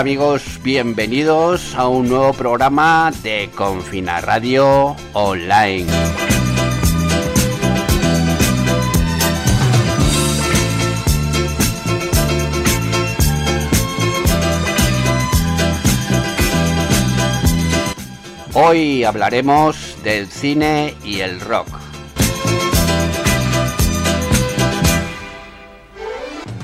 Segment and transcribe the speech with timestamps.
[0.00, 5.86] Amigos, bienvenidos a un nuevo programa de Confina Radio Online.
[18.54, 21.68] Hoy hablaremos del cine y el rock.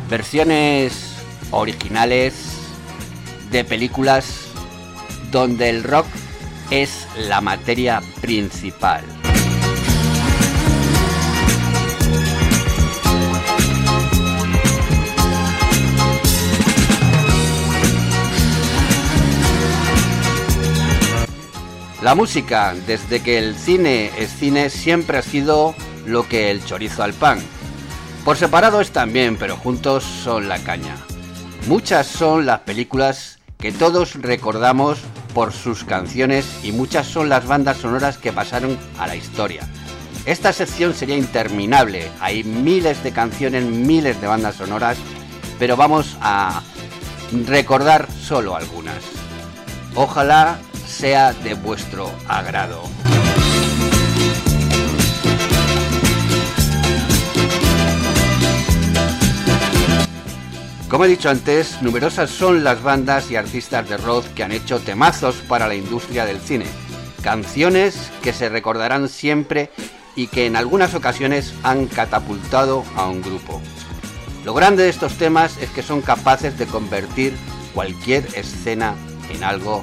[0.08, 1.18] Versiones
[1.50, 2.45] originales
[3.50, 4.48] de películas
[5.30, 6.06] donde el rock
[6.70, 9.04] es la materia principal.
[22.02, 25.74] La música, desde que el cine es cine, siempre ha sido
[26.04, 27.40] lo que el chorizo al pan.
[28.24, 30.94] Por separado están bien, pero juntos son la caña.
[31.66, 34.98] Muchas son las películas que todos recordamos
[35.34, 39.68] por sus canciones y muchas son las bandas sonoras que pasaron a la historia.
[40.24, 44.98] Esta sección sería interminable, hay miles de canciones, miles de bandas sonoras,
[45.58, 46.62] pero vamos a
[47.46, 49.02] recordar solo algunas.
[49.94, 52.82] Ojalá sea de vuestro agrado.
[60.88, 64.78] Como he dicho antes, numerosas son las bandas y artistas de rock que han hecho
[64.78, 66.66] temazos para la industria del cine.
[67.22, 69.70] Canciones que se recordarán siempre
[70.14, 73.60] y que en algunas ocasiones han catapultado a un grupo.
[74.44, 77.34] Lo grande de estos temas es que son capaces de convertir
[77.74, 78.94] cualquier escena
[79.28, 79.82] en algo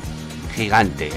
[0.56, 1.12] gigante.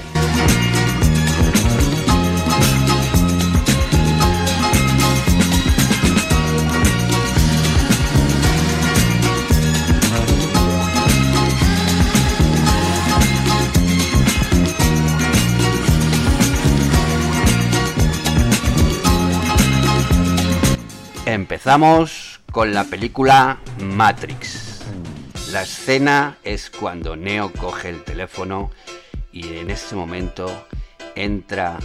[21.47, 24.83] Empezamos con la película Matrix.
[25.53, 28.69] La escena es cuando Neo coge el teléfono
[29.31, 30.67] y en ese momento
[31.15, 31.79] entra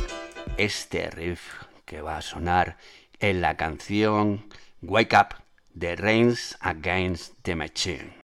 [0.56, 2.76] este riff que va a sonar
[3.20, 4.48] en la canción
[4.82, 5.36] Wake Up
[5.74, 8.21] de Reigns Against the Machine.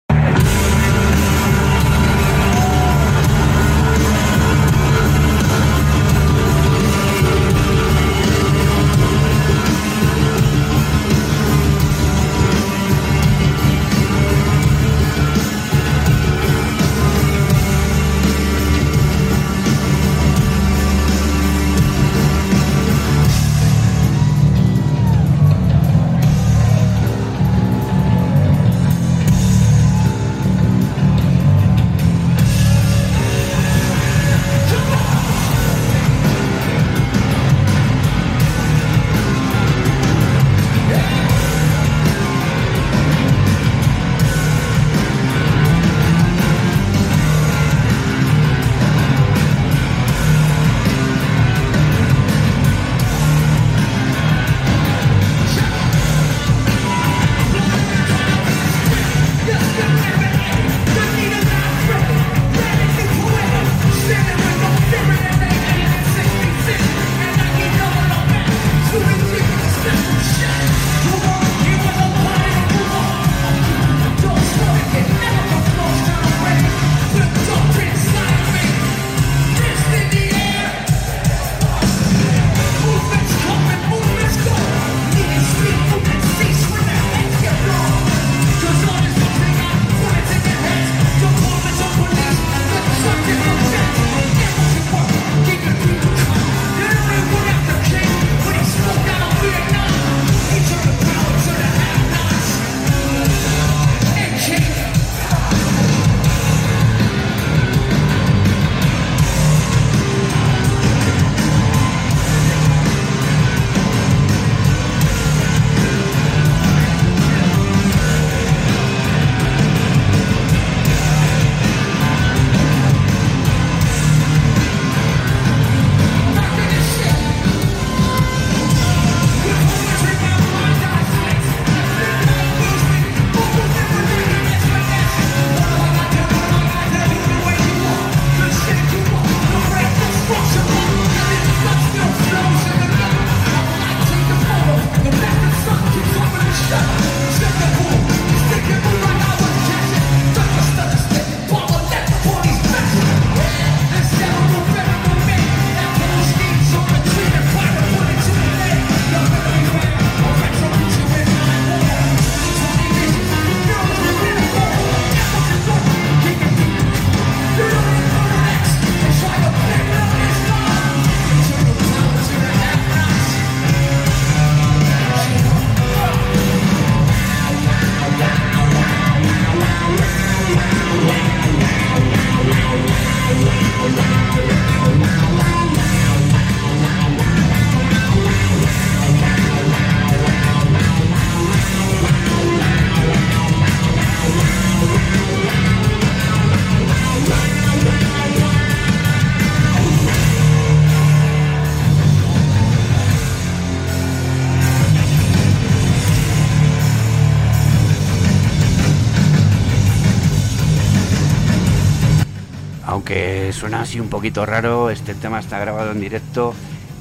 [213.88, 216.54] Así un poquito raro, este tema está grabado en directo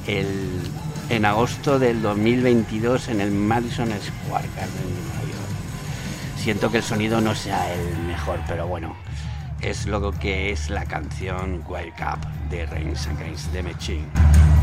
[0.06, 6.38] en agosto del 2022 en el Madison Square Garden de Nueva York.
[6.38, 8.94] Siento que el sonido no sea el mejor, pero bueno,
[9.62, 14.55] es lo que es la canción Wake Up de Reigns Against the Machine.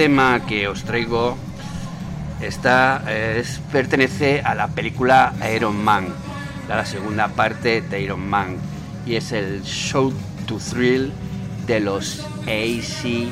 [0.00, 1.36] Tema que os traigo
[2.40, 6.08] está, es, pertenece a la película Iron Man,
[6.70, 8.56] la segunda parte de Iron Man,
[9.04, 10.10] y es el Show
[10.46, 11.12] to Thrill
[11.66, 13.30] de los ACDC.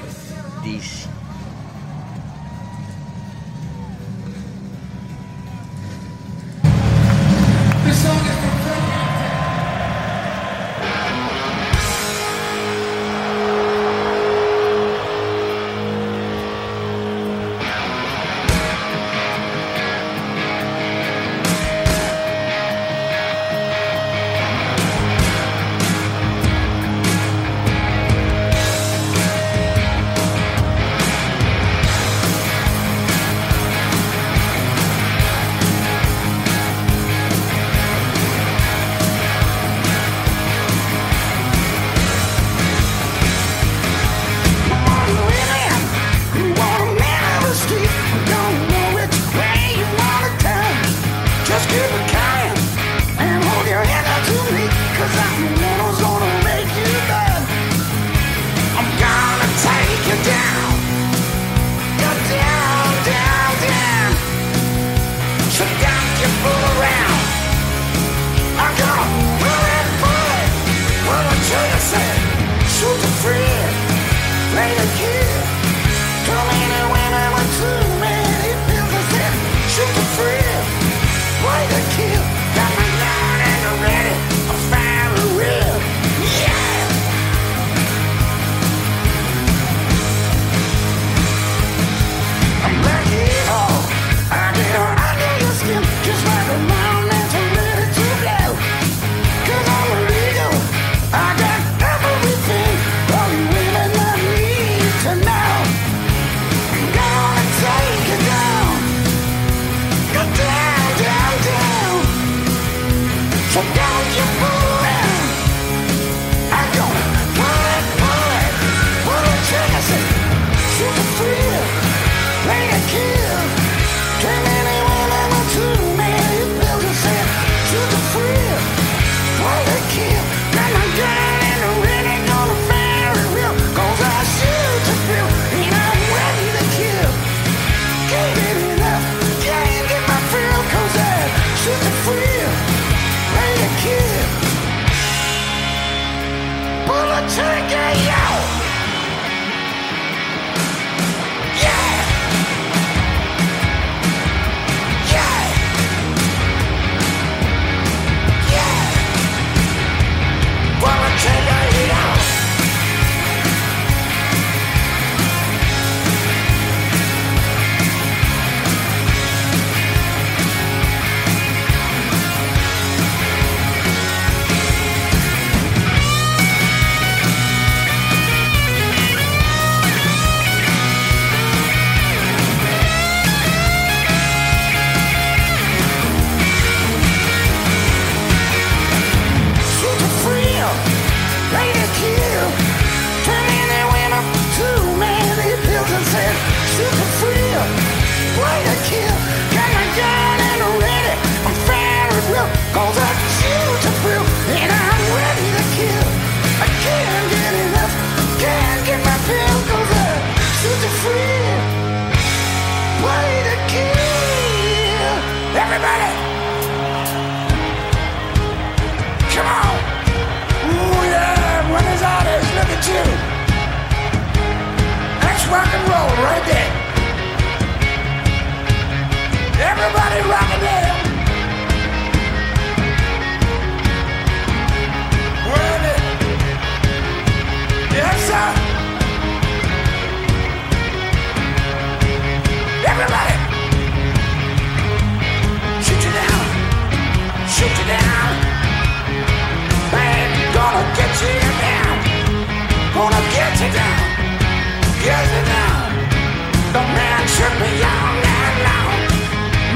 [257.38, 259.00] should be young and loud.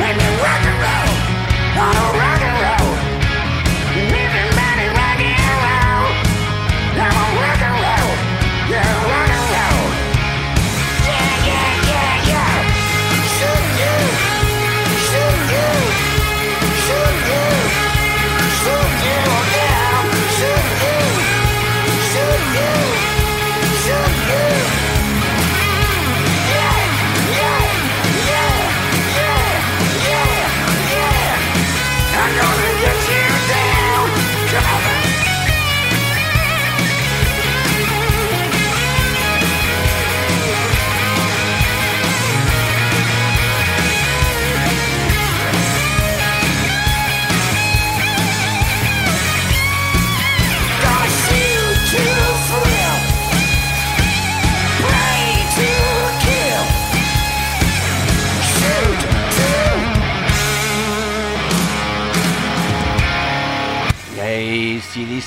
[0.00, 1.10] Make me rock and roll,
[1.76, 2.81] not a rock and roll.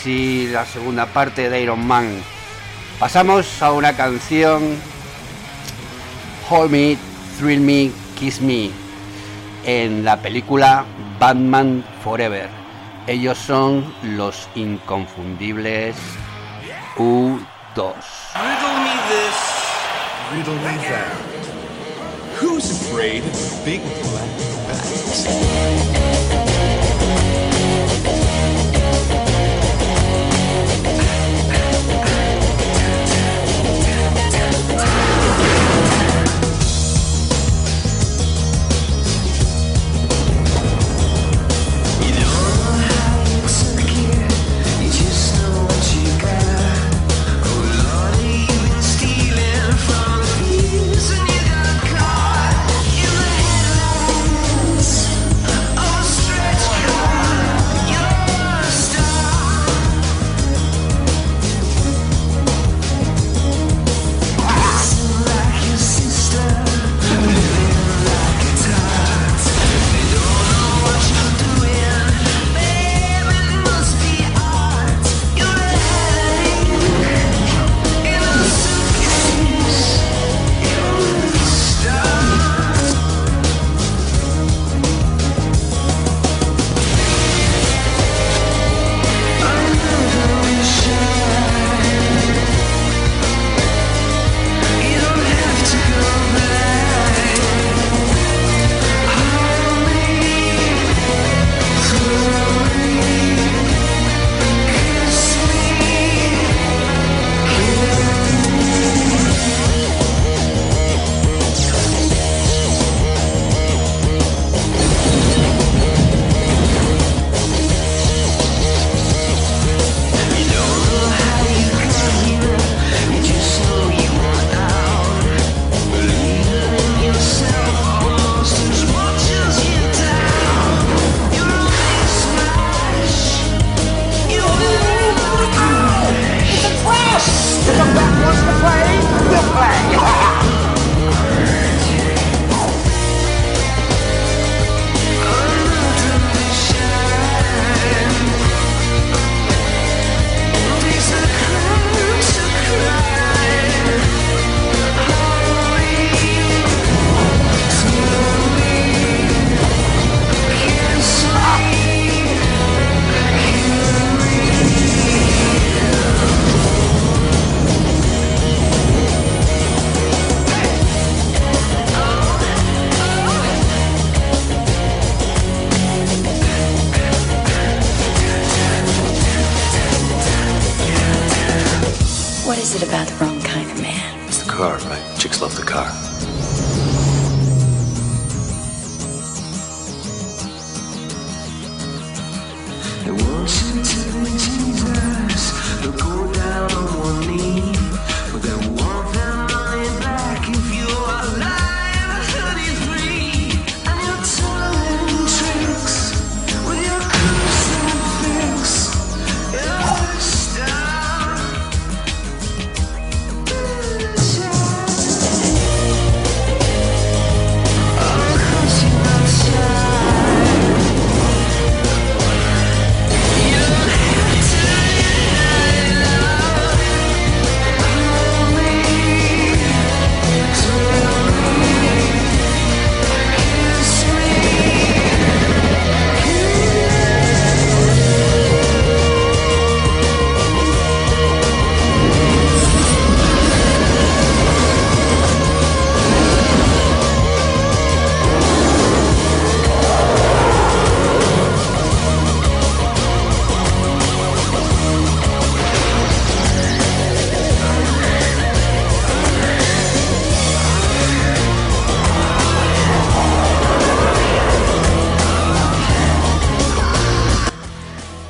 [0.05, 2.21] La segunda parte de Iron Man.
[2.99, 4.77] Pasamos a una canción
[6.49, 6.97] Hold Me,
[7.39, 8.69] Thrill Me, Kiss Me
[9.65, 10.85] en la película
[11.17, 12.49] Batman Forever.
[13.07, 15.95] Ellos son los inconfundibles
[16.97, 17.39] U2.
[17.75, 19.37] Riddle me this,
[20.33, 21.17] riddle me that.
[22.39, 24.45] Who's afraid of big black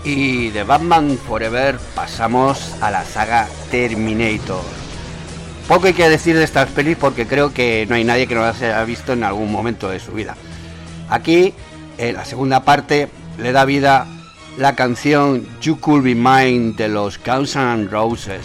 [0.06, 4.62] de Batman Forever pasamos a la saga Terminator.
[5.68, 8.42] Poco hay que decir de estas pelis porque creo que no hay nadie que no
[8.42, 10.36] las haya visto en algún momento de su vida.
[11.10, 11.56] Aquí,
[11.98, 14.06] en la segunda parte, le da vida
[14.60, 18.42] la canción You Could Be Mine de los Guns N' Roses.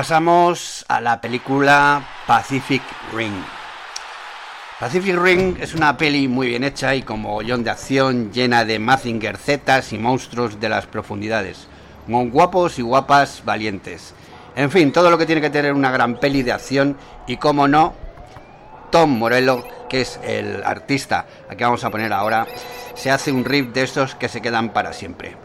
[0.00, 2.80] Pasamos a la película Pacific
[3.12, 3.34] Ring.
[4.78, 8.78] Pacific Ring es una peli muy bien hecha y como bollón de acción llena de
[8.78, 11.68] Mazinger Zetas y monstruos de las profundidades,
[12.06, 14.14] con guapos y guapas valientes.
[14.56, 17.68] En fin, todo lo que tiene que tener una gran peli de acción y como
[17.68, 17.92] no,
[18.90, 22.46] Tom Morello, que es el artista a que vamos a poner ahora,
[22.94, 25.36] se hace un riff de estos que se quedan para siempre.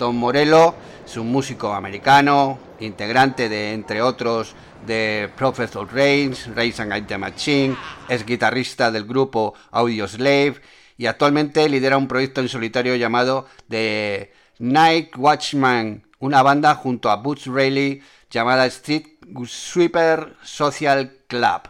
[0.00, 4.54] Tom Morello es un músico americano, integrante de, entre otros,
[4.86, 7.76] de Professor Reigns, Race and the Machine,
[8.08, 10.54] es guitarrista del grupo Audio Slave
[10.96, 17.16] y actualmente lidera un proyecto en solitario llamado The Night Watchman, una banda junto a
[17.16, 19.04] Butch Rayleigh llamada Street
[19.46, 21.60] Sweeper Social Club.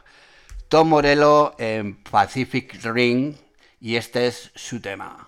[0.68, 3.34] Tom Morello en Pacific Ring
[3.80, 5.26] y este es su tema.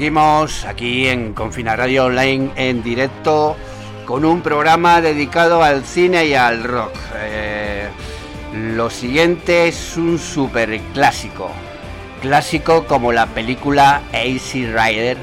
[0.00, 3.54] Seguimos aquí en Confina Radio Online en directo
[4.06, 6.94] con un programa dedicado al cine y al rock.
[7.16, 7.86] Eh,
[8.54, 11.50] lo siguiente es un super clásico,
[12.22, 15.18] clásico como la película AC Rider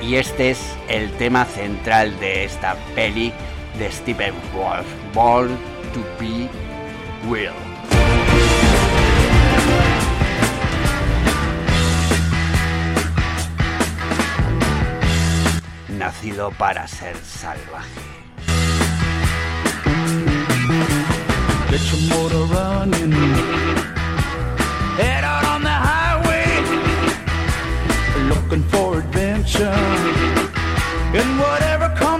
[0.00, 3.30] y este es el tema central de esta peli
[3.78, 5.50] de Stephen Wolf, Born
[5.92, 6.48] to Be
[7.28, 7.73] Will.
[16.24, 18.00] nacido para ser salvaje.
[21.70, 23.12] Get your motor running.
[24.96, 26.46] Head out on the highway.
[28.28, 29.74] Looking for adventure.
[31.14, 32.13] And whatever comes.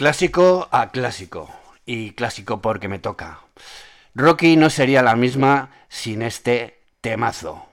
[0.00, 1.50] clásico a clásico.
[1.84, 3.40] Y clásico porque me toca.
[4.14, 7.66] Rocky no sería la misma sin este temazo.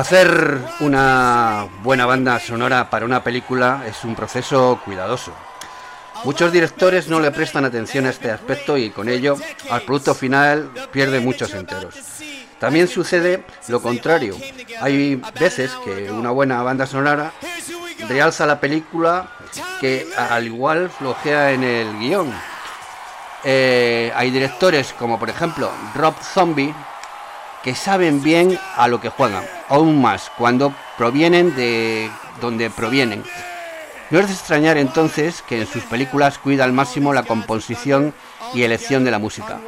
[0.00, 5.30] Hacer una buena banda sonora para una película es un proceso cuidadoso.
[6.24, 9.36] Muchos directores no le prestan atención a este aspecto y con ello
[9.70, 11.96] al producto final pierde muchos enteros.
[12.58, 14.38] También sucede lo contrario.
[14.80, 17.32] Hay veces que una buena banda sonora
[18.08, 19.28] realza la película
[19.82, 22.32] que al igual flojea en el guion.
[23.44, 26.74] Eh, hay directores como por ejemplo Rob Zombie
[27.62, 33.22] que saben bien a lo que juegan, aún más cuando provienen de donde provienen.
[34.10, 38.12] No es de extrañar entonces que en sus películas cuida al máximo la composición
[38.54, 39.60] y elección de la música,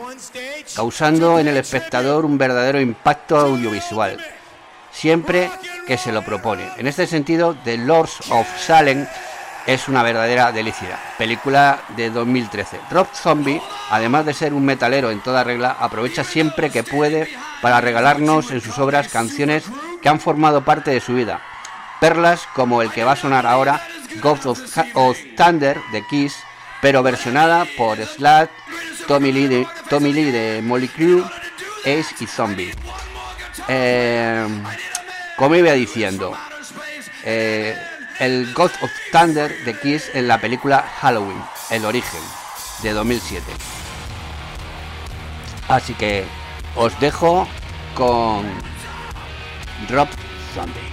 [0.74, 4.18] causando en el espectador un verdadero impacto audiovisual,
[4.90, 5.51] siempre
[5.86, 6.68] que se lo propone.
[6.76, 9.07] En este sentido, The Lords of Salem
[9.67, 10.99] es una verdadera delicia.
[11.19, 12.81] Película de 2013.
[12.91, 17.29] Rob Zombie, además de ser un metalero en toda regla, aprovecha siempre que puede
[17.61, 19.65] para regalarnos en sus obras canciones
[20.01, 21.41] que han formado parte de su vida.
[22.01, 23.81] Perlas como el que va a sonar ahora,
[24.21, 24.47] God
[24.95, 26.37] of, Thunder de Kiss,
[26.81, 28.49] pero versionada por Slash,
[29.07, 31.25] Tommy Lee de, Tommy Lee de Molly Crew,
[31.81, 32.75] Ace y Zombie.
[33.69, 34.47] Eh,
[35.37, 36.37] como iba diciendo,
[37.25, 37.77] eh,
[38.19, 42.21] el God of Thunder de Kiss en la película Halloween, El origen,
[42.83, 43.45] de 2007.
[45.69, 46.25] Así que
[46.77, 47.47] os dejo
[47.95, 48.45] con
[49.89, 50.09] Drop
[50.55, 50.91] Sunday.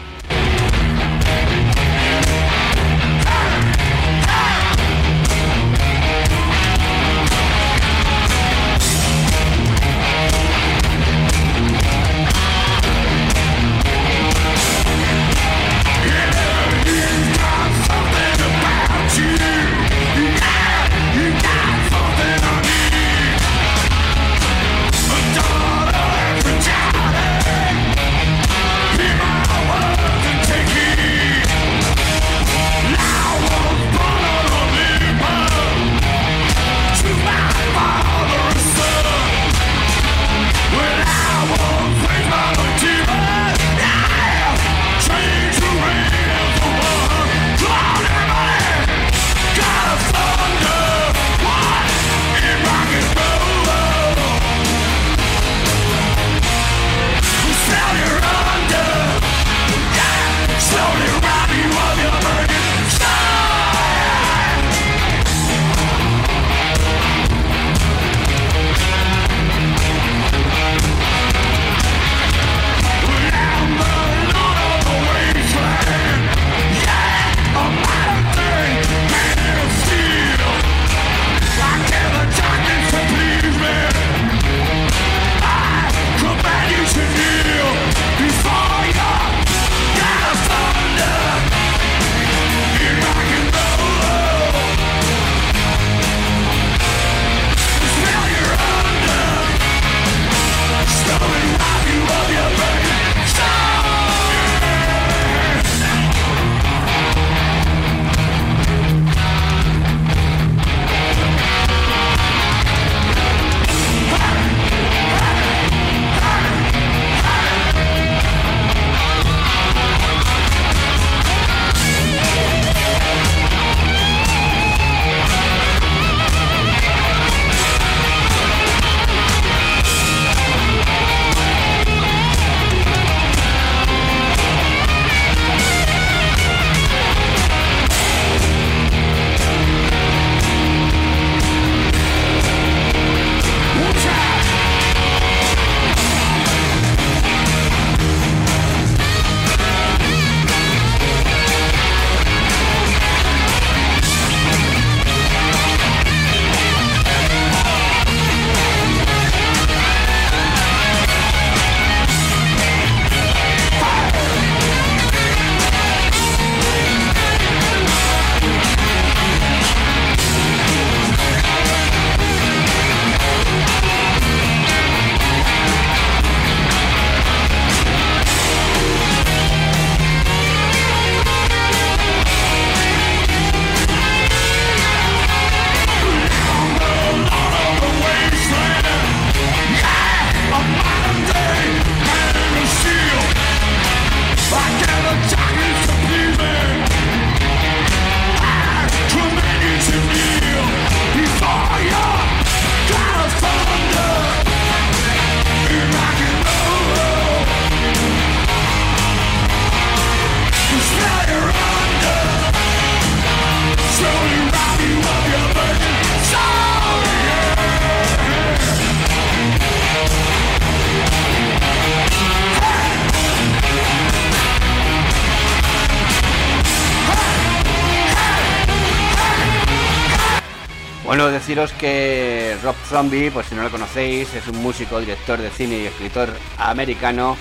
[231.10, 235.50] Bueno, deciros que Rob Zombie, pues si no lo conocéis, es un músico, director de
[235.50, 236.30] cine y escritor
[236.60, 237.36] americano,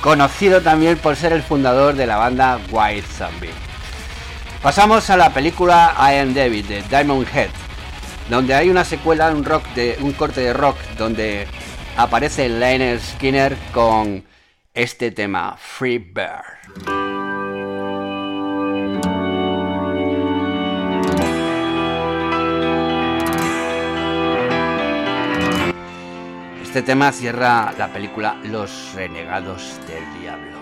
[0.00, 3.50] conocido también por ser el fundador de la banda White Zombie.
[4.62, 7.50] Pasamos a la película I Am David de Diamond Head,
[8.30, 9.44] donde hay una secuela, un
[9.74, 11.46] de un corte de rock donde
[11.98, 14.24] aparece Lionel Skinner con
[14.72, 16.95] este tema Free Bird.
[26.76, 30.55] Este tema cierra la película Los Renegados del Diablo.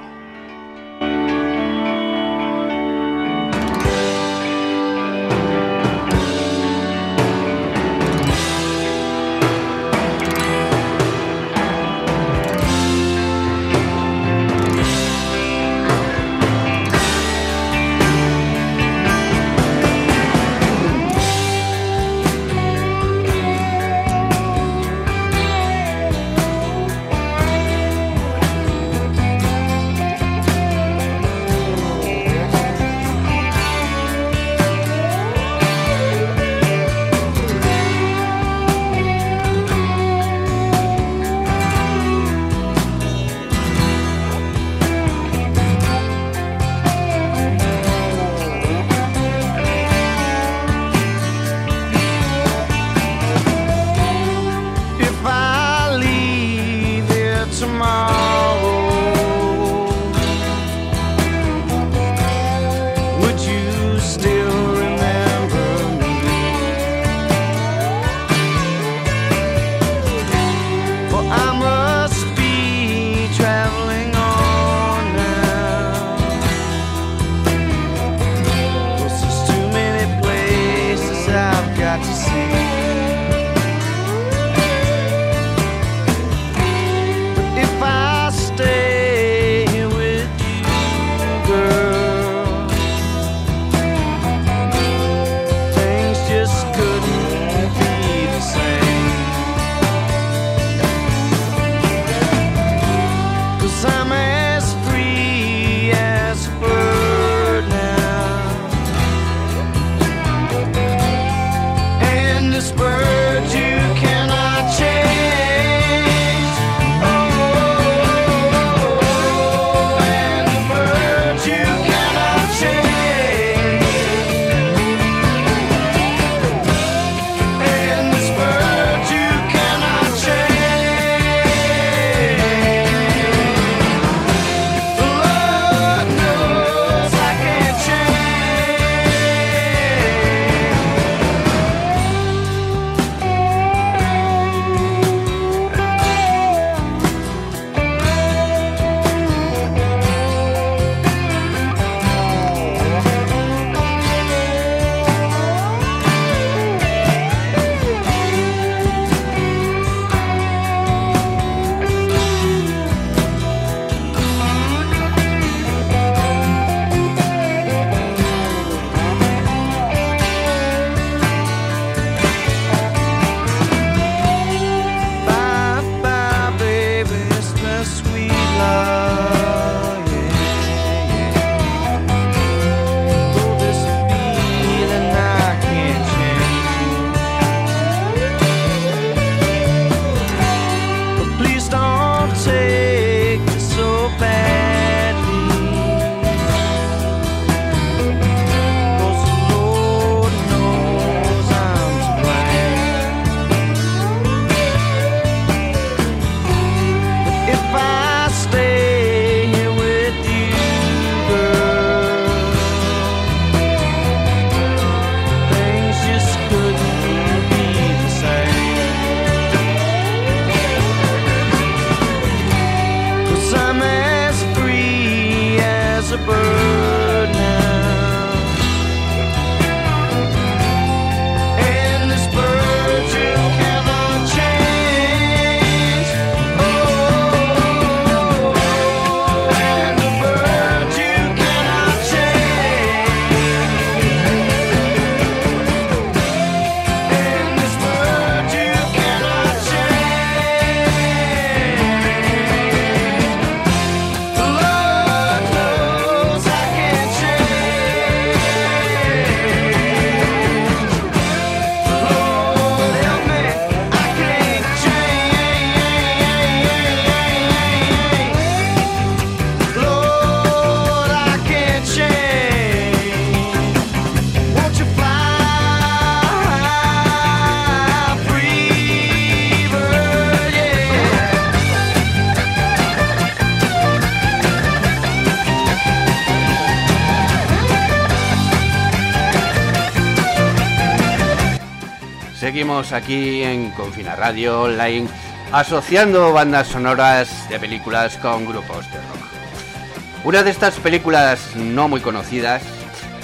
[292.55, 295.09] Seguimos aquí en Confina Radio Online
[295.51, 300.23] asociando bandas sonoras de películas con grupos de rock.
[300.23, 302.63] Una de estas películas no muy conocidas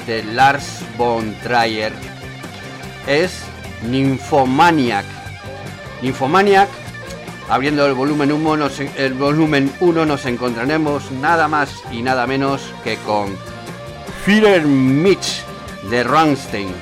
[0.05, 1.93] de Lars von Trier
[3.07, 3.45] es
[3.83, 5.07] Nymphomaniac.
[6.03, 6.69] Nymphomaniac,
[7.49, 12.75] abriendo el volumen 1 nos, el volumen 1 nos encontraremos nada más y nada menos
[12.83, 13.39] que con
[14.25, 15.45] Führer Mitch
[15.89, 16.75] de Rammstein,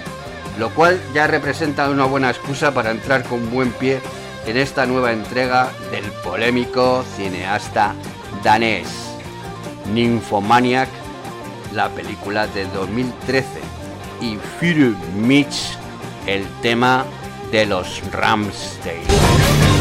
[0.59, 4.01] lo cual ya representa una buena excusa para entrar con buen pie
[4.47, 7.95] en esta nueva entrega del polémico cineasta
[8.43, 9.09] danés
[9.93, 10.89] Nymphomaniac,
[11.73, 13.47] la película de 2013,
[14.21, 15.77] y Führer Mitch,
[16.27, 17.05] el tema
[17.51, 19.78] de los Ramstein.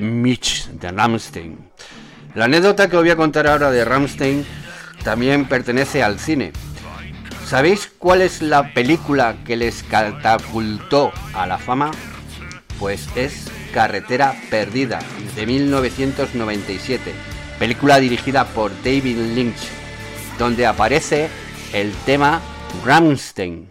[0.00, 1.58] Mitch de Ramstein.
[2.34, 4.44] La anécdota que os voy a contar ahora de Ramstein
[5.02, 6.52] también pertenece al cine.
[7.46, 11.90] ¿Sabéis cuál es la película que les catapultó a la fama?
[12.78, 15.00] Pues es Carretera Perdida,
[15.34, 17.12] de 1997,
[17.58, 19.68] película dirigida por David Lynch,
[20.38, 21.28] donde aparece
[21.72, 22.40] el tema
[22.84, 23.70] Ramstein.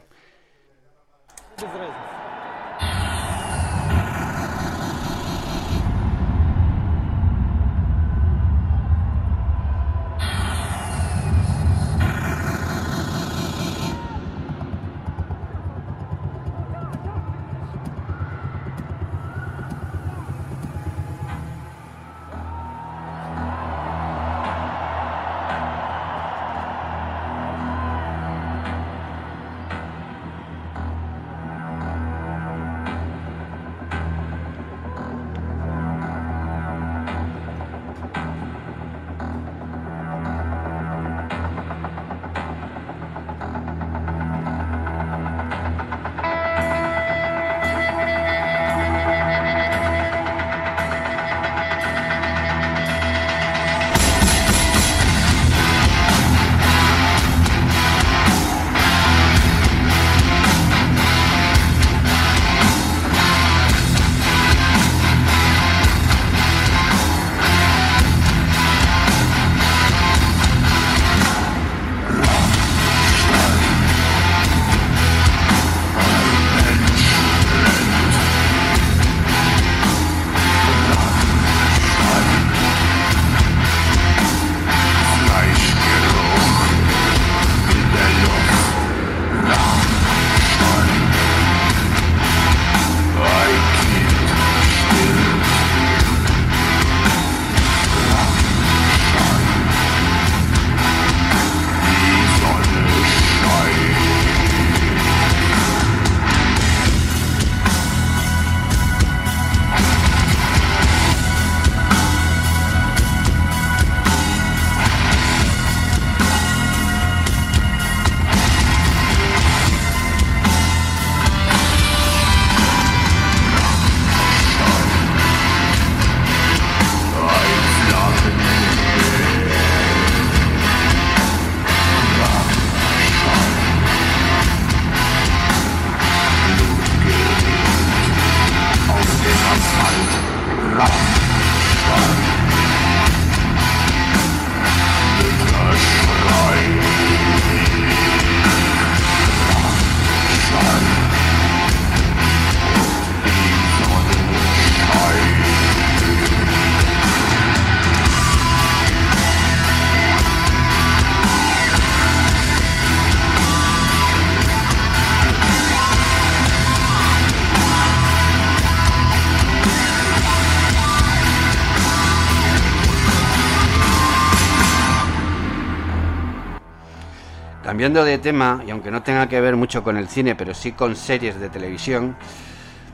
[177.80, 180.74] Cambiando de tema, y aunque no tenga que ver mucho con el cine, pero sí
[180.74, 182.18] con series de televisión,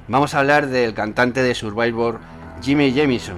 [0.08, 2.20] vamos a hablar del cantante de Survivor
[2.62, 3.38] Jimmy Jamison,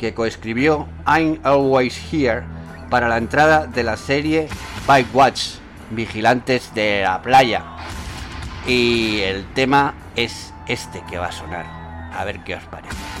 [0.00, 2.42] que coescribió I'm Always Here
[2.90, 4.48] para la entrada de la serie
[4.88, 5.58] Bike Watch,
[5.90, 7.62] Vigilantes de la Playa.
[8.66, 11.66] Y el tema es este que va a sonar.
[12.12, 13.19] A ver qué os parece.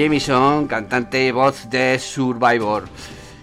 [0.00, 2.88] Jamison, cantante y voz de Survivor,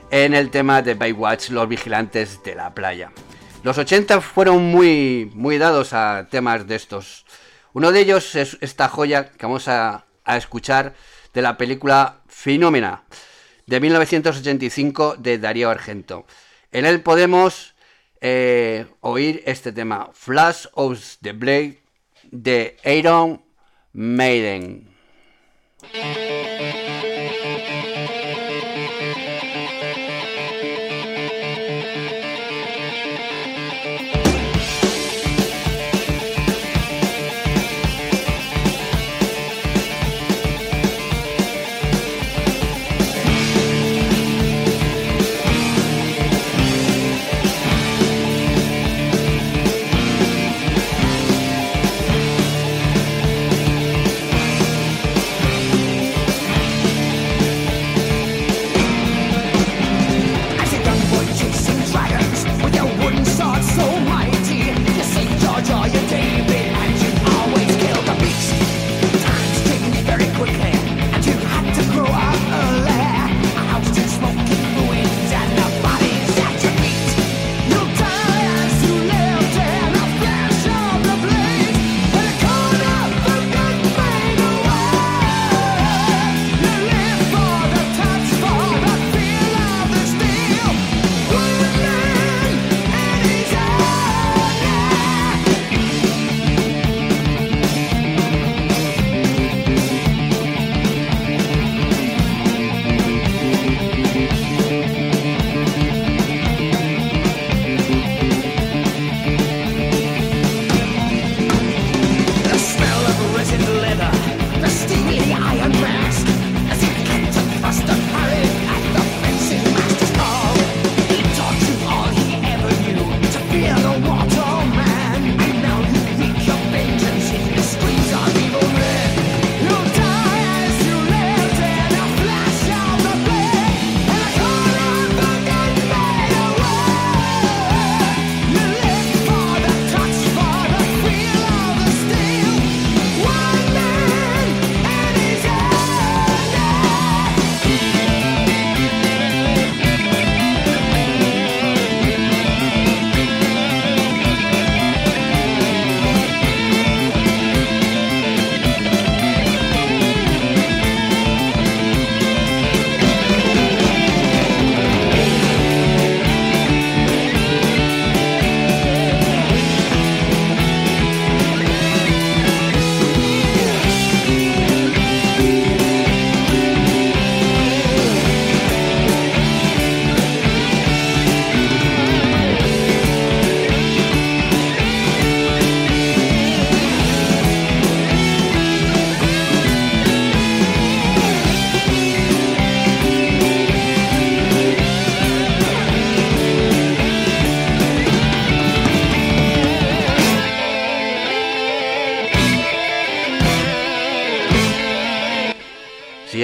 [0.10, 3.12] en el tema de Baywatch, Los Vigilantes de la Playa.
[3.62, 7.28] Los 80 fueron muy, muy dados a temas de estos.
[7.74, 10.96] Uno de ellos es esta joya que vamos a, escuchar
[11.32, 13.04] de la película Fenómena,
[13.68, 16.26] de 1985 de Darío Argento.
[16.72, 17.76] En él podemos
[18.20, 21.84] eh, oír este tema, Flash of the Blade,
[22.32, 23.44] de Iron
[23.94, 24.90] Maiden.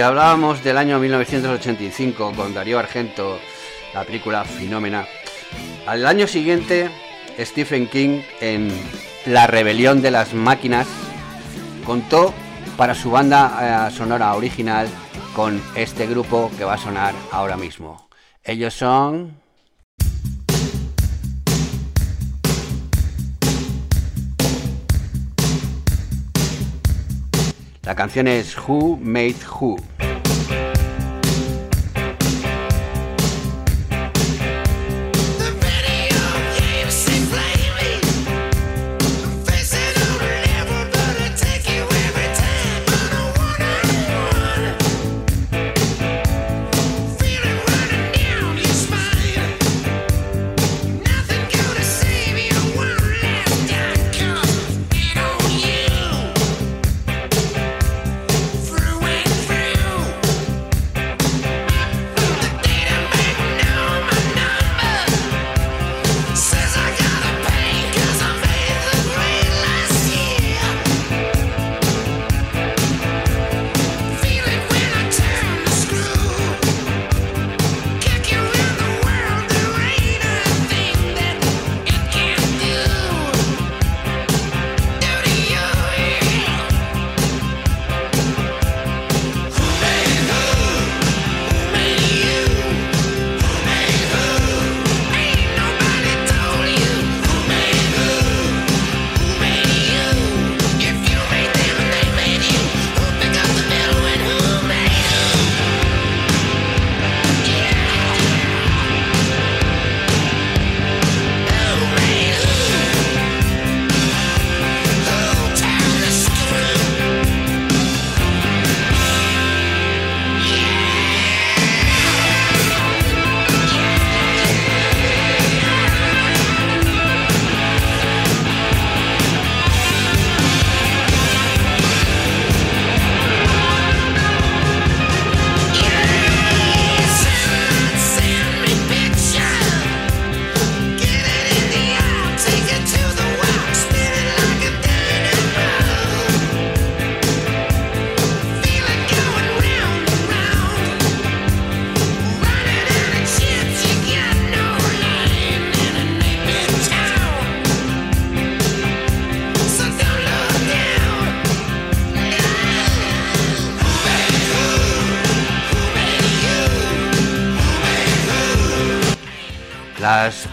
[0.04, 3.40] Hablábamos del año 1985 con Darío Argento,
[3.94, 5.06] la película Fenómena,
[5.86, 6.90] al año siguiente
[7.40, 8.70] Stephen King en
[9.26, 10.88] La rebelión de las máquinas
[11.86, 12.34] contó
[12.76, 14.88] para su banda eh, sonora original
[15.34, 18.10] con este grupo que va a sonar ahora mismo.
[18.44, 19.42] Ellos son...
[27.84, 29.93] La canción es Who Made Who.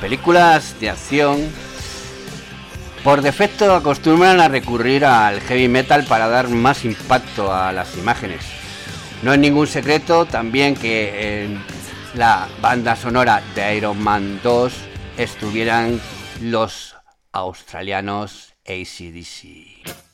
[0.01, 1.48] Películas de acción
[3.05, 8.40] por defecto acostumbran a recurrir al heavy metal para dar más impacto a las imágenes.
[9.22, 11.62] No es ningún secreto también que en
[12.14, 14.72] la banda sonora de Iron Man 2
[15.18, 16.01] estuvieran
[16.40, 16.96] los
[17.32, 20.09] australianos ACDC.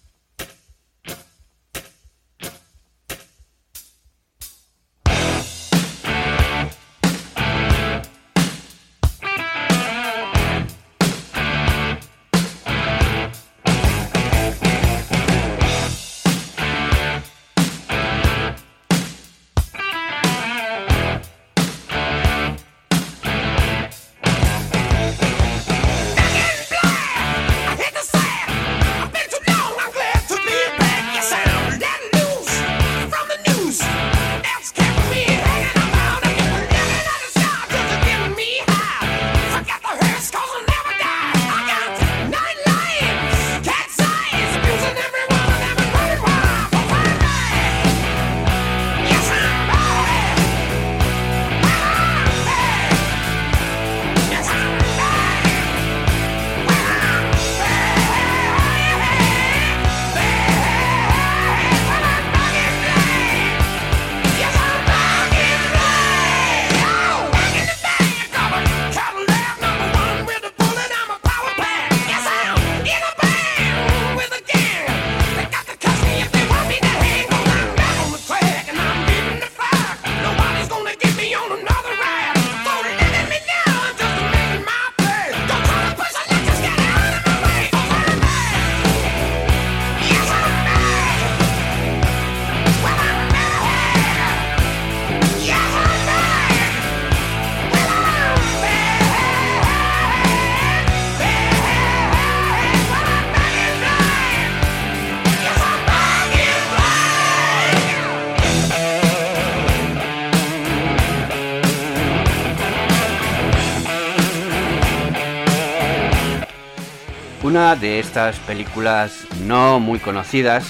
[117.80, 120.66] De estas películas no muy conocidas,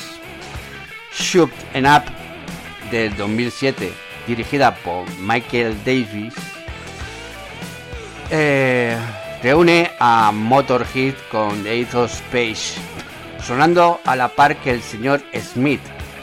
[1.13, 2.05] Shoot and Up
[2.91, 3.93] del 2007,
[4.27, 6.35] dirigida por Michael Davis,
[8.31, 8.97] eh,
[9.43, 12.81] reúne a Motorhead con The of Space,
[13.43, 15.81] sonando a la par que el señor Smith,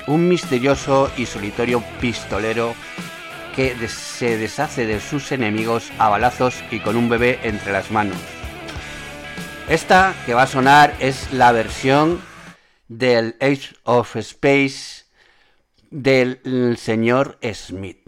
[0.08, 2.76] un misterioso y solitario pistolero
[3.56, 8.18] que se deshace de sus enemigos a balazos y con un bebé entre las manos.
[9.70, 12.22] Esta que va a sonar es la versión
[12.88, 15.06] del Age of Space
[15.90, 18.04] del señor Smith.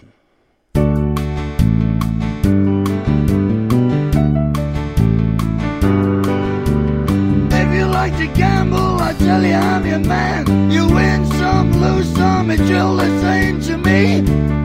[8.07, 10.69] like to gamble, I tell you I'm your man.
[10.69, 14.64] You win some, lose some, it's all the same to me.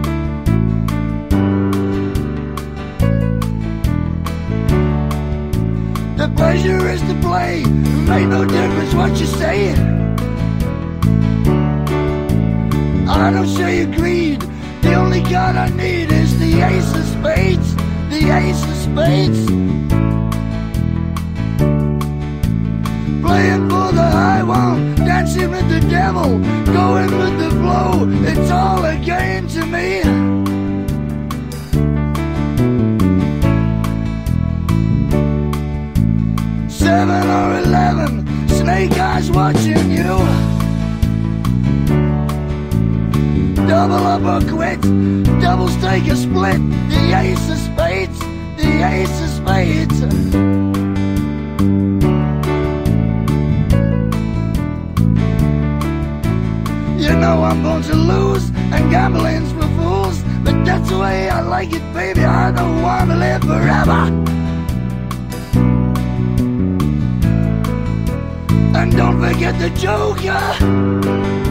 [6.41, 9.73] Pleasure is to play, It made no difference what you say.
[13.07, 14.41] I don't show you greed,
[14.81, 17.75] the only card I need is the ace of spades,
[18.09, 19.41] the ace of spades.
[23.27, 26.39] playing for the high one, dancing with the devil,
[26.79, 28.09] going with the flow.
[28.31, 30.60] It's all a game to me.
[36.91, 40.13] Seven or eleven, snake eyes watching you.
[43.69, 44.81] Double up or quit,
[45.41, 46.59] doubles take a split.
[46.91, 48.19] The ace of spades,
[48.57, 50.01] the ace of spades.
[57.01, 60.21] You know I'm going to lose, and gambling's for fools.
[60.43, 62.25] But that's the way I like it, baby.
[62.25, 64.40] I don't want to live forever.
[68.73, 71.50] And don't forget the Joker.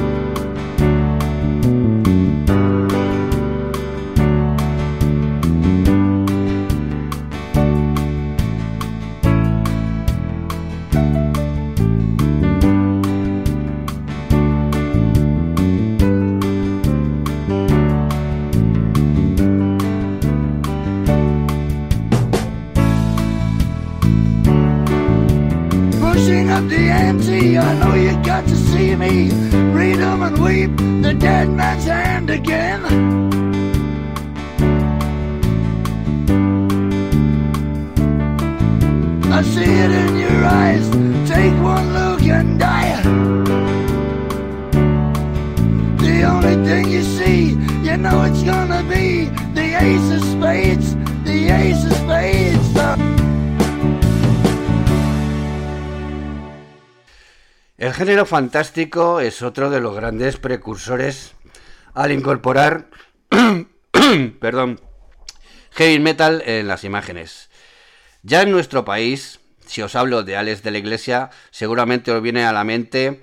[58.30, 61.34] Fantástico es otro de los grandes precursores
[61.96, 62.90] al incorporar,
[64.40, 64.80] perdón,
[65.72, 67.50] heavy metal en las imágenes.
[68.22, 72.46] Ya en nuestro país, si os hablo de Alex de la Iglesia, seguramente os viene
[72.46, 73.20] a la mente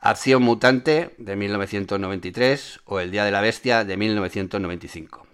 [0.00, 5.26] Acción Mutante de 1993 o El Día de la Bestia de 1995.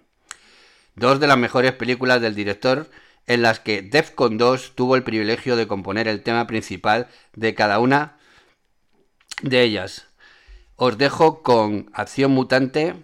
[0.95, 2.91] Dos de las mejores películas del director
[3.25, 7.79] en las que Defcon 2 tuvo el privilegio de componer el tema principal de cada
[7.79, 8.14] una
[9.41, 10.07] de ellas.
[10.75, 12.95] Os dejo con Acción Mutante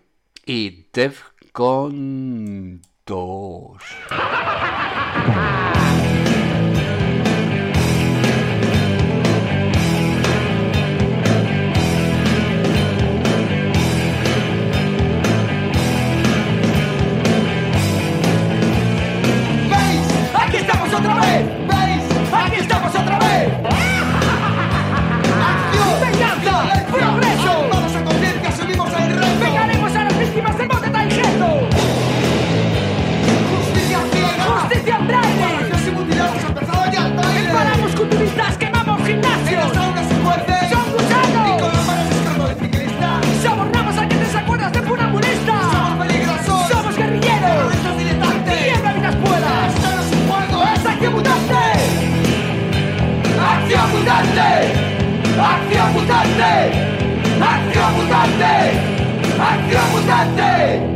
[0.45, 3.77] y Defcon 2.
[20.33, 21.45] ¡Aquí estamos otra vez!
[21.67, 22.33] ¿Veis?
[22.33, 23.10] ¡Aquí estamos otra vez!
[54.11, 54.73] mutante!
[55.39, 56.51] Acción mutante!
[57.41, 58.53] Acción mutante!
[59.39, 60.90] Acción mutante!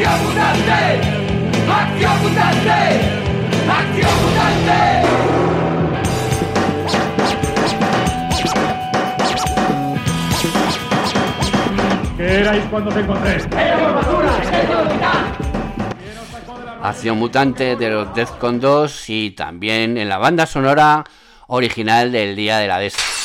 [0.00, 0.80] Acción mutante,
[1.68, 2.78] acción mutante,
[3.68, 4.80] acción mutante.
[12.16, 13.32] ¿Qué erais cuando te encontré?
[13.58, 14.30] Éramos basura.
[16.82, 21.04] Acción Mutante de los Defcon 2 y también en la banda sonora
[21.48, 23.19] original del Día de la Bestia.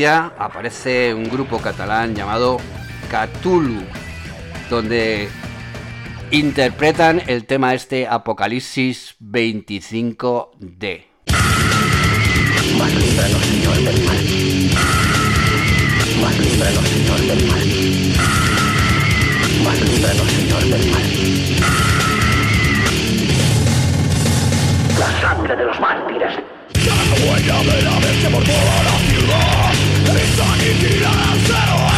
[0.00, 2.58] De la Bestia aparece un grupo catalán llamado
[3.10, 3.82] Cthulhu,
[4.70, 5.28] donde
[6.30, 11.04] interpretan el tema este Apocalipsis 25D.
[24.98, 26.32] La sangre de los mártires.
[30.82, 31.89] El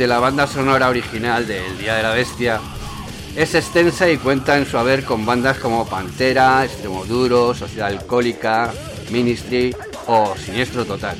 [0.00, 2.58] de la banda sonora original del Día de la Bestia
[3.36, 8.72] es extensa y cuenta en su haber con bandas como Pantera, Extremoduro, Sociedad Alcohólica,
[9.10, 11.18] Ministry o Siniestro Total.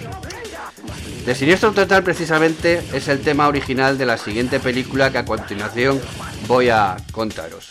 [1.26, 6.00] De Siniestro Total precisamente es el tema original de la siguiente película que a continuación
[6.48, 7.68] voy a contaros.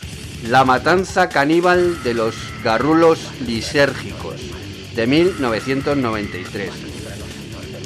[0.47, 4.35] La matanza caníbal de los garrulos lisérgicos
[4.95, 6.69] de 1993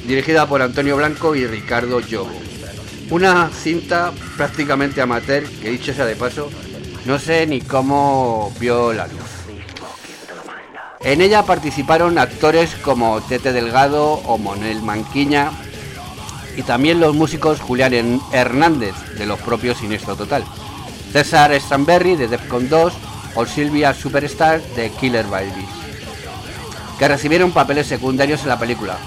[0.05, 2.52] dirigida por Antonio Blanco y Ricardo Yogo.
[3.14, 6.49] Una cinta prácticamente amateur que dicho sea de paso,
[7.06, 9.22] no sé ni cómo vio la luz.
[10.99, 15.52] En ella participaron actores como Tete Delgado o Monel Manquiña
[16.57, 20.44] y también los músicos Julián Hernández de los propios Siniestro Total,
[21.11, 22.94] César Stanberry de Defcon 2
[23.35, 25.69] o Silvia Superstar de Killer Babies,
[26.98, 28.98] que recibieron papeles secundarios en la película,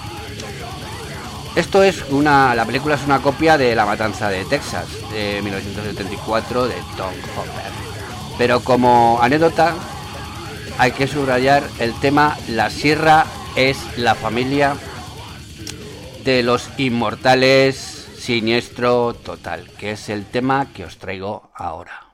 [1.57, 2.55] Esto es una.
[2.55, 7.73] La película es una copia de La Matanza de Texas de 1974 de Tom Hopper.
[8.37, 9.75] Pero como anécdota,
[10.77, 13.25] hay que subrayar el tema La Sierra
[13.57, 14.77] es la familia
[16.25, 22.06] de los inmortales siniestro total, que es el tema que os traigo ahora.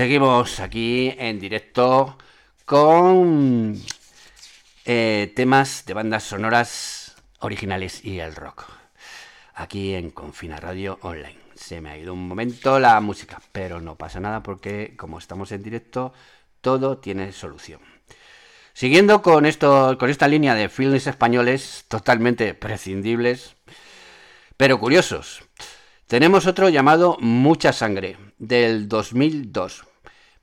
[0.00, 2.16] Seguimos aquí en directo
[2.64, 3.76] con
[4.86, 8.64] eh, temas de bandas sonoras originales y el rock.
[9.56, 11.36] Aquí en Confina Radio Online.
[11.54, 15.52] Se me ha ido un momento la música, pero no pasa nada porque como estamos
[15.52, 16.14] en directo,
[16.62, 17.82] todo tiene solución.
[18.72, 23.54] Siguiendo con, esto, con esta línea de films españoles totalmente prescindibles,
[24.56, 25.42] pero curiosos.
[26.06, 29.84] Tenemos otro llamado Mucha Sangre, del 2002,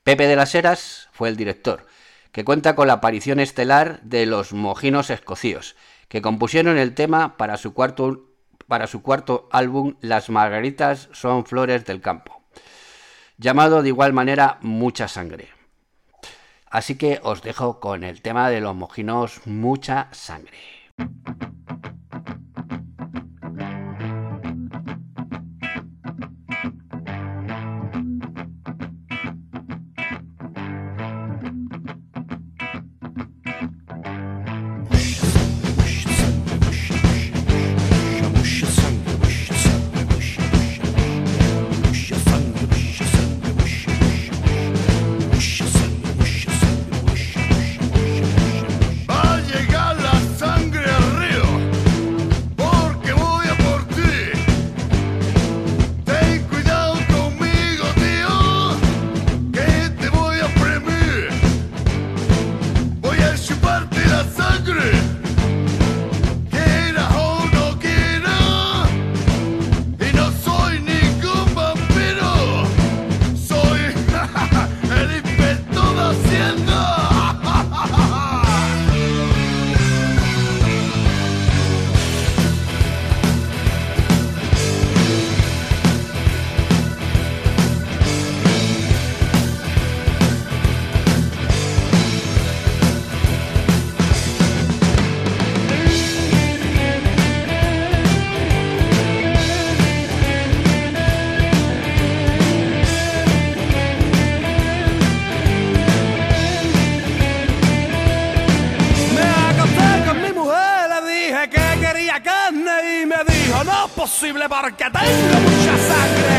[0.08, 1.86] Pepe de las Heras fue el director,
[2.32, 5.76] que cuenta con la aparición estelar de los Mojinos Escocíos,
[6.08, 8.30] que compusieron el tema para su cuarto,
[8.70, 12.42] para su cuarto álbum Las Margaritas son flores del campo,
[13.38, 15.50] llamado de igual manera Mucha Sangre.
[16.68, 20.58] Así que os dejo con el tema de los Mojinos Mucha Sangre.
[114.08, 116.36] Porque tengo mucha sangre.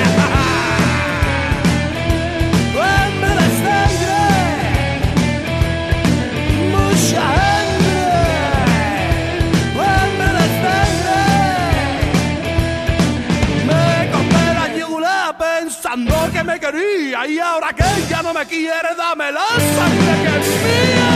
[2.81, 4.21] Hambre de sangre,
[6.73, 8.03] mucha hambre,
[9.85, 11.21] hambre de sangre.
[13.67, 18.95] Me corté la yugular pensando que me quería y ahora que ya no me quiere,
[18.97, 21.08] dame la sangre que es mía.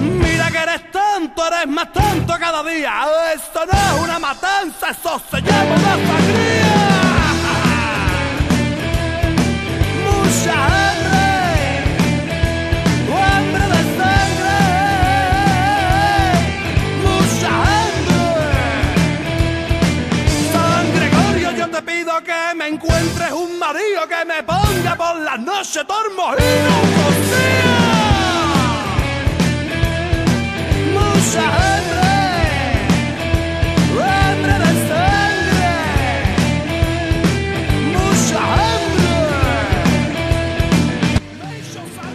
[0.00, 3.06] Mira que eres tonto, eres más tonto cada día.
[3.32, 6.76] Esto no es una matanza, eso se llama una sangría.
[10.04, 11.28] Mucha hambre,
[13.14, 14.58] hambre de sangre.
[17.04, 18.50] Mucha hambre.
[20.52, 25.36] San Gregorio, yo te pido que me encuentres un marido que me ponga por la
[25.36, 28.09] noche tormojino cocía.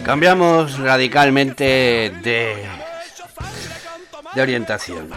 [0.06, 1.64] Cambiamos radicalmente
[2.22, 2.64] de,
[4.36, 5.10] de orientación.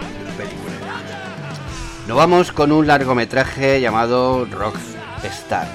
[2.08, 5.68] Nos vamos con un largometraje llamado Rockstar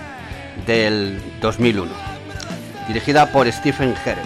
[0.66, 1.92] del 2001,
[2.88, 4.24] dirigida por Stephen Herek.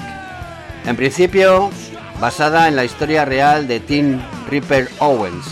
[0.87, 1.71] En principio,
[2.19, 5.45] basada en la historia real de Tim Ripper Owens,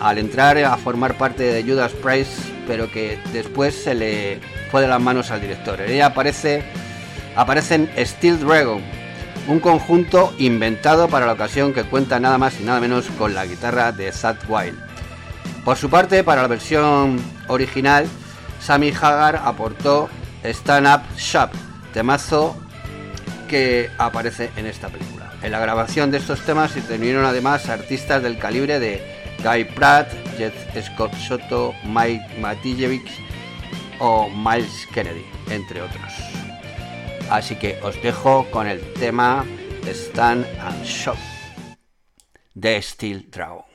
[0.00, 2.32] al entrar a formar parte de Judas Price,
[2.66, 4.40] pero que después se le
[4.72, 5.80] fue de las manos al director.
[5.80, 6.64] Ella aparece,
[7.38, 8.82] aparecen Steel Dragon,
[9.46, 13.46] un conjunto inventado para la ocasión que cuenta nada más y nada menos con la
[13.46, 14.76] guitarra de Zach Wild.
[15.64, 17.16] Por su parte, para la versión
[17.46, 18.08] original,
[18.60, 20.08] Sammy Hagar aportó
[20.42, 21.50] Stand Up Shop,
[21.94, 22.56] temazo
[23.46, 25.32] que aparece en esta película.
[25.40, 29.00] En la grabación de estos temas se intervinieron además artistas del calibre de
[29.44, 30.54] Guy Pratt, Jet
[30.84, 33.08] Scott Soto, Mike Matijevic
[34.00, 36.27] o Miles Kennedy, entre otros.
[37.30, 39.44] Así que os dejo con el tema
[39.86, 41.18] Stand and Shop
[42.54, 43.67] de Steel Dragon.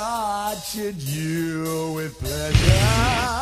[0.00, 3.39] tortured you with pleasure.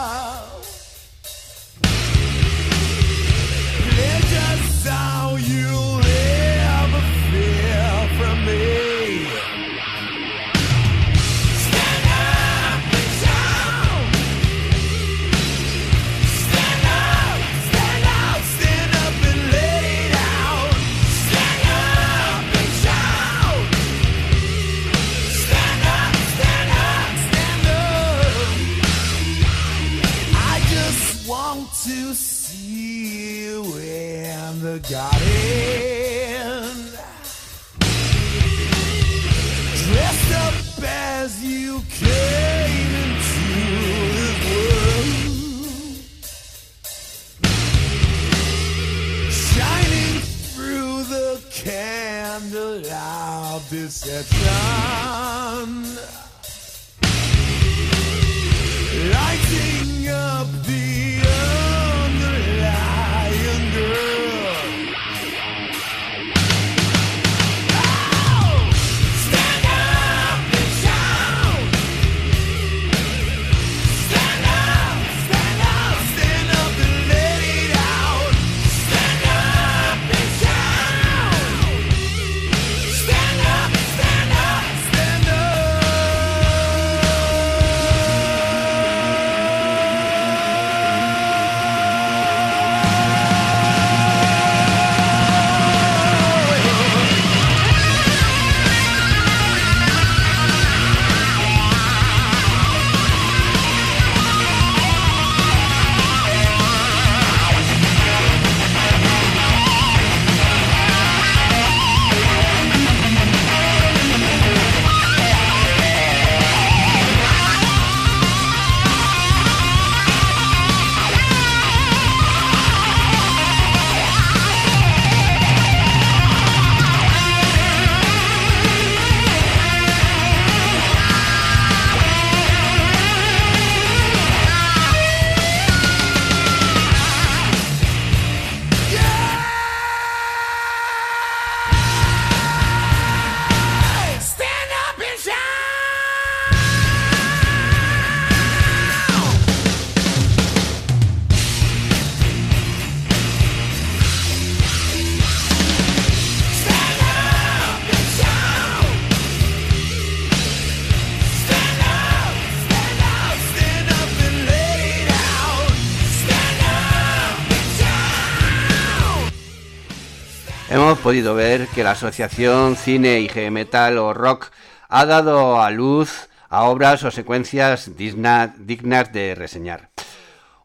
[170.71, 174.51] Hemos podido ver que la asociación cine y heavy metal o rock
[174.89, 179.91] ha dado a luz a obras o secuencias digna- dignas de reseñar.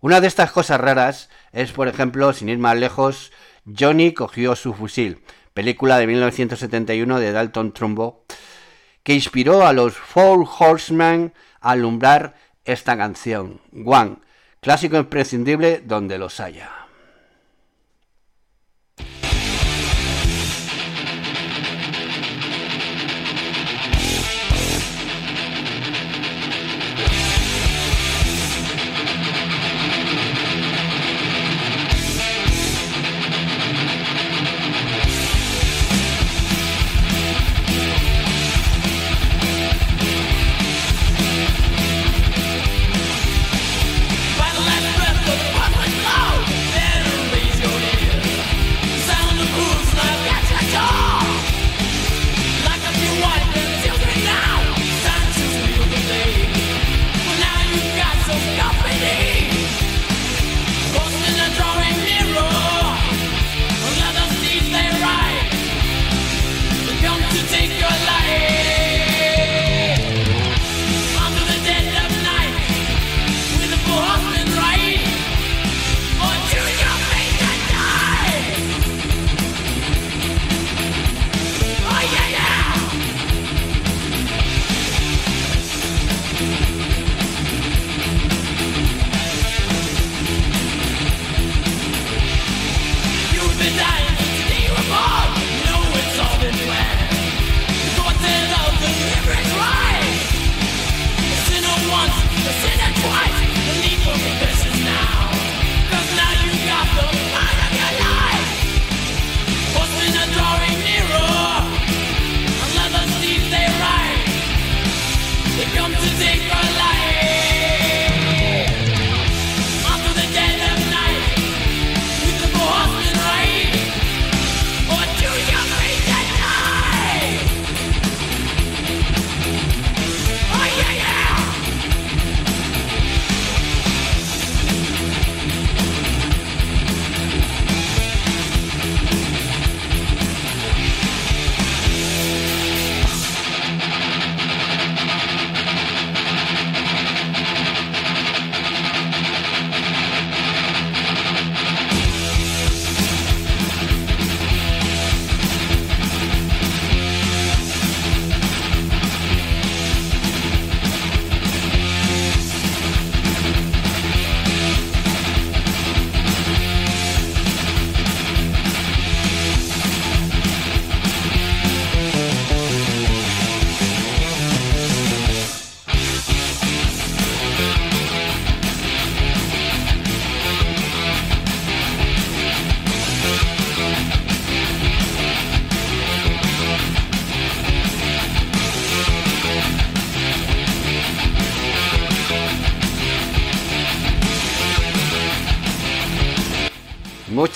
[0.02, 3.32] Una de estas cosas raras es, por ejemplo, sin ir más lejos,
[3.66, 5.24] Johnny cogió su fusil,
[5.54, 8.26] película de 1971 de Dalton Trumbo,
[9.04, 12.36] que inspiró a los Four Horsemen a alumbrar
[12.66, 14.18] esta canción, One,
[14.60, 16.70] clásico imprescindible donde los haya.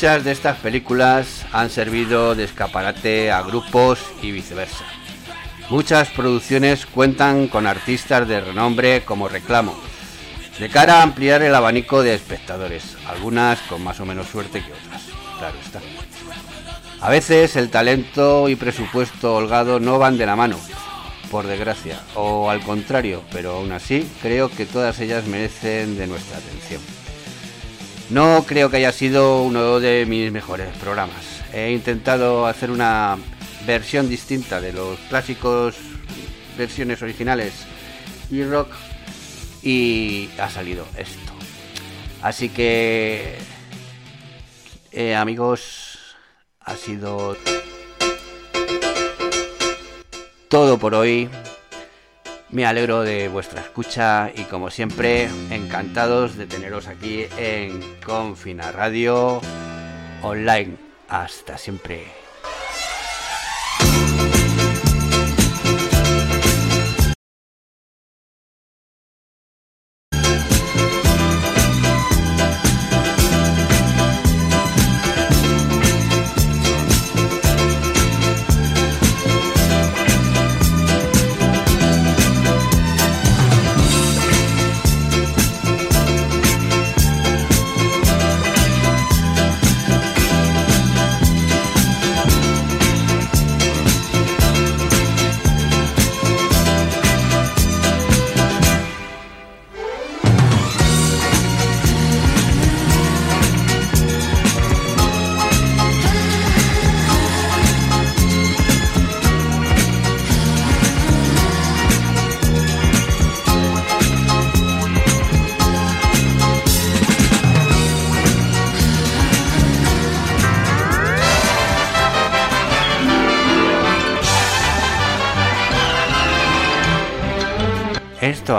[0.07, 4.85] Muchas de estas películas han servido de escaparate a grupos y viceversa.
[5.69, 9.77] Muchas producciones cuentan con artistas de renombre como reclamo,
[10.59, 14.71] de cara a ampliar el abanico de espectadores, algunas con más o menos suerte que
[14.71, 15.01] otras,
[15.39, 15.81] claro está.
[17.01, 20.57] A veces el talento y presupuesto holgado no van de la mano,
[21.29, 26.37] por desgracia, o al contrario, pero aún así creo que todas ellas merecen de nuestra
[26.37, 27.06] atención.
[28.09, 31.43] No creo que haya sido uno de mis mejores programas.
[31.53, 33.17] He intentado hacer una
[33.65, 35.75] versión distinta de los clásicos
[36.57, 37.53] versiones originales
[38.31, 38.69] y rock
[39.61, 41.33] y ha salido esto.
[42.21, 43.35] Así que,
[44.93, 46.15] eh, amigos,
[46.61, 47.35] ha sido
[50.47, 51.29] todo por hoy.
[52.49, 59.41] Me alegro de vuestra escucha y como siempre, encantados de teneros aquí en Confina Radio
[60.21, 60.77] Online.
[61.09, 62.26] Hasta siempre.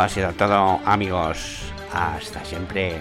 [0.01, 1.73] Ha sido todo amigos.
[1.93, 2.99] Hasta siempre.